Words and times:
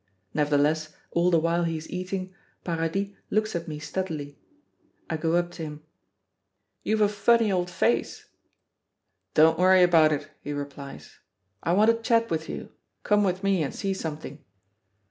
Nevertheless, 0.33 0.95
all 1.11 1.29
the 1.29 1.37
while 1.37 1.63
he 1.63 1.77
is 1.77 1.87
eating, 1.91 2.33
Paradis 2.63 3.09
looks 3.29 3.55
at 3.55 3.67
me 3.67 3.77
steadily. 3.77 4.39
I 5.11 5.15
go 5.15 5.35
up 5.35 5.51
to 5.51 5.61
him. 5.61 5.83
"You've 6.81 7.01
a 7.01 7.07
funny 7.07 7.51
old 7.51 7.69
face." 7.69 8.25
"Don't 9.35 9.59
worry 9.59 9.83
about 9.83 10.11
it," 10.11 10.31
he 10.41 10.53
replies. 10.53 11.19
"I 11.61 11.73
want 11.73 11.91
a 11.91 11.93
chat 11.93 12.31
with 12.31 12.49
you. 12.49 12.71
Come 13.03 13.23
with 13.23 13.43
me 13.43 13.61
and 13.61 13.75
see 13.75 13.93
something." 13.93 14.43